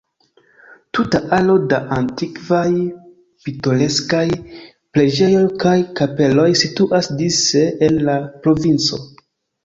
Tuta 0.97 1.19
aro 1.35 1.55
da 1.73 1.77
antikvaj, 1.95 2.69
pitoreskaj 3.47 4.23
preĝejoj 4.97 5.43
kaj 5.65 5.75
kapeloj 5.99 6.47
situas 6.63 7.11
dise 7.21 7.63
en 7.89 8.01
la 8.09 8.17
provinco. 8.47 9.01